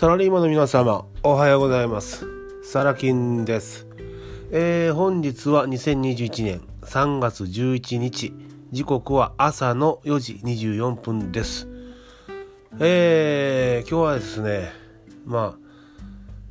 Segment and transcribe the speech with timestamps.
[0.00, 2.24] サラリーマンの皆様、おはようございます。
[2.62, 3.86] サラ金です。
[4.50, 8.32] えー、本日は2021年3月11日、
[8.72, 11.68] 時刻は朝の4時24分です。
[12.78, 14.72] えー、今日はですね、
[15.26, 15.58] まあ、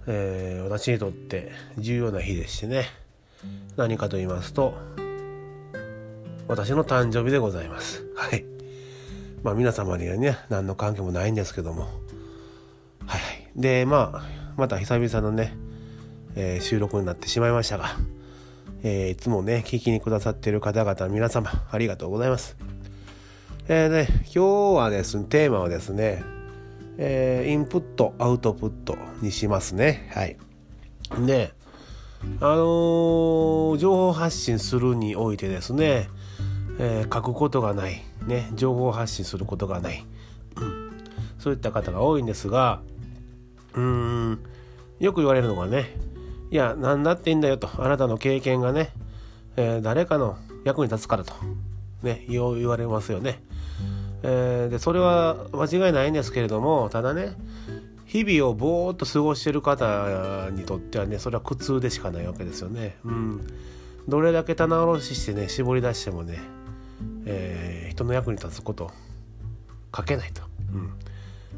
[0.06, 2.86] えー、私にとって重要な日でしてね、
[3.78, 4.76] 何かと言いますと、
[6.48, 8.06] 私の誕生日でございます。
[8.16, 8.46] はい。
[9.42, 11.88] まあ皆様にはね、何の関係もないんですけども、
[13.56, 14.22] で、まあ、
[14.58, 15.56] また久々のね、
[16.36, 17.96] えー収録になってしまいましたが、
[18.84, 22.58] えーいつもね、聞きにくださっている方々、皆様、ありがとうございます。
[23.68, 26.24] えーね、今日はですね、テーマはですね、
[26.98, 30.10] えーインプット、アウトプットにしますね。
[30.14, 30.38] はい。
[31.26, 31.54] で、
[32.42, 36.10] あの情報発信するにおいてですね、
[36.80, 40.06] え書くことがない、ね、情報発信することがない、
[40.58, 40.90] うん
[41.40, 42.82] そういった方が多いんですが、
[43.80, 44.40] うーん、
[45.00, 45.96] よく言われるのがね、
[46.52, 48.92] いや、何だっていいんだよと、あなたの経験がね、
[49.56, 51.34] えー誰かの役に立つからと、
[52.04, 53.42] ね、よう言われますよね。
[54.24, 57.36] えーで、それは間違いないんですけれども、ただね、
[58.06, 62.98] 日々をぼーっと過ごしてる方にとってはね、それは苦痛でしかないわけですよね。
[63.06, 63.48] うん。
[64.08, 66.40] どれだけ棚卸ししてね、絞り出してもね、
[67.26, 68.92] えー人の役に立つこと
[69.96, 70.42] 書けないと。
[70.74, 70.78] う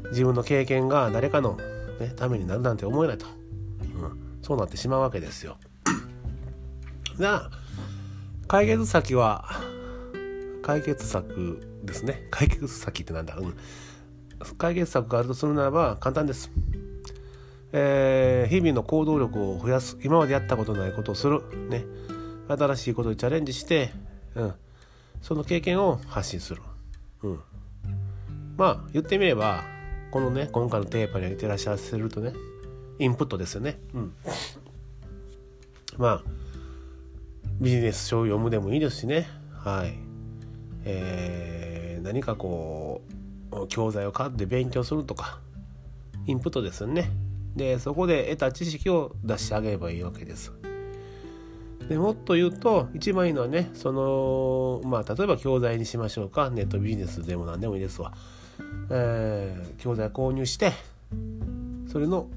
[0.08, 0.10] ん。
[0.10, 1.56] 自分の経験が誰かの、
[2.00, 3.26] ね、ためになるなんて思えないと、
[3.80, 5.56] うん、そうなってしまうわけですよ。
[7.18, 7.50] が
[8.48, 9.44] 解決先は
[10.62, 12.26] 解決策ですね。
[12.30, 13.54] 解決先ってなんだ、うん、
[14.58, 16.50] 解決策があるとするならば簡単です。
[17.72, 19.96] えー日々の行動力を増やす。
[20.02, 21.84] 今までやったことないことをする、ね、
[22.48, 23.90] 新しいことにチャレンジして、
[24.34, 24.54] うん、
[25.22, 26.62] その経験を発信する。
[27.22, 27.40] うん。
[28.56, 29.64] まあ言ってみれば
[30.12, 32.32] このね今回のテーマに照らし合わせるとね
[33.00, 33.80] インプットですよね。
[33.94, 34.14] うん、
[35.98, 36.22] まあ
[37.60, 39.94] ビジネス書を読むでもいいですしねはい
[40.84, 43.00] えー何かこ
[43.52, 45.40] う教材を買って勉強するとか
[46.26, 47.10] インプットですよね。
[47.56, 50.52] でそこで得た知識を出してあげればいいわけです。
[51.88, 58.12] でもっと言うと一番いいのはねそのまあ例えば教材にしましょうかネットビジネスでも何でもいいですわ、
[58.90, 60.72] えー教材購入して
[61.90, 62.28] それの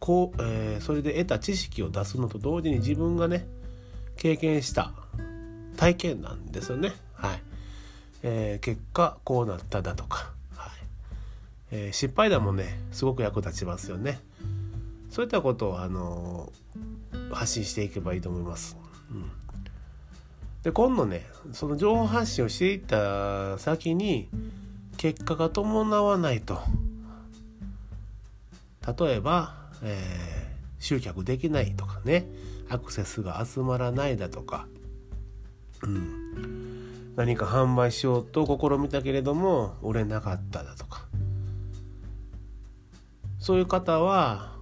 [0.00, 3.46] こう、えーそれで得た知識を出すのと同時に自分がね
[4.16, 4.92] 経験した
[5.76, 6.92] 体験なんですよね。
[7.14, 7.42] はい、
[8.22, 10.70] えー結果こうなっただとか、はい。
[11.70, 14.20] えー失敗談もねすごく役立ちますよね。
[15.10, 16.52] そういったことをあの
[17.32, 18.76] 発信していけばいいと思います。
[19.10, 19.30] うん、
[20.62, 24.28] で今度ねその情報発信をしていった先に
[25.02, 26.60] 結果が伴わないと。
[29.00, 30.52] 例えば、えー
[30.82, 32.26] 集客できないとかね。
[32.68, 34.66] アクセスが集まらないだとか、
[35.82, 41.06] うん、何か販売しようと試みたけれども売れなかっただとか。
[43.38, 44.56] そういう方は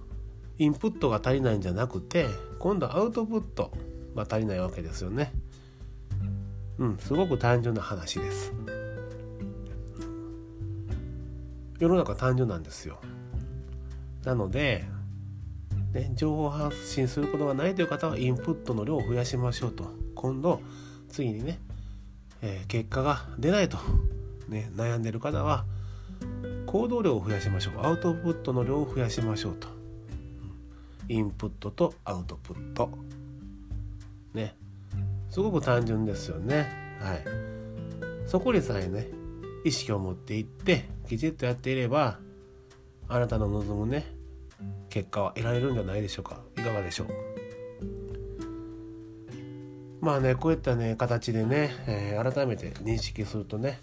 [0.57, 2.27] インプットが足りないんじゃなくて
[2.59, 3.71] 今度アウトプット
[4.15, 5.31] が足りないわけですよね。
[6.77, 8.53] うん、すごく単純な話です。
[11.81, 12.99] 世の中単純なんですよ。
[14.23, 14.85] なので、
[15.93, 19.89] ね、情報発信することがないという方はインプットの量を増やしましょうと。
[20.13, 20.61] 今度
[21.09, 21.57] 次にね、
[22.43, 23.79] えー結果が出ないと、
[24.47, 25.65] ね、悩んでる方は
[26.67, 27.73] 行動量を増やしましょう。
[27.83, 29.67] アウトプットの量を増やしましょうと。
[31.09, 32.91] インプットとアウトプット。
[34.35, 34.55] ね。
[35.31, 36.69] すごく単純ですよね。
[36.99, 37.23] はい。
[38.27, 39.20] そこにさえね
[39.63, 42.17] 意識を持っていってきちっとやっていれば
[43.07, 44.05] あなたの望むね
[44.89, 46.41] 結果は得られるんじゃないでしょうか。
[46.57, 47.07] いかがでしょう？
[50.01, 53.79] まあねこういったね形でね、えー改めて認識するとね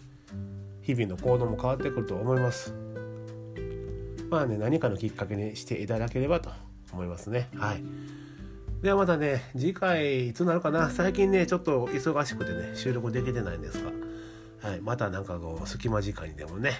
[0.82, 2.74] 日々の行動も変わってくると思います。
[4.30, 6.50] まあね何かのきっかけにしていただければと
[6.92, 7.48] 思いますね。
[7.56, 7.82] はい。
[8.82, 10.90] ではまたね次回いつなるかな？
[10.90, 13.90] 最近ねちょっと忙しくてね収録できてないんですが、
[14.60, 16.72] はい、またなんかこう隙間時間にでもね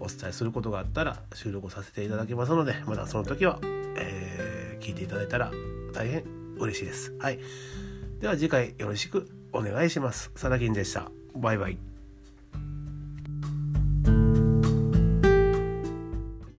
[0.00, 3.58] お伝えすることがあったら収録させていただきますのでまたその時は、
[3.96, 5.50] えー聞いていただいたら
[5.94, 6.24] 大変
[6.58, 7.14] 嬉しいです。
[7.18, 7.38] はい。
[8.20, 10.30] では次回よろしくお願いします。
[10.36, 11.10] さだぎんでした。
[11.34, 11.93] バイバイ。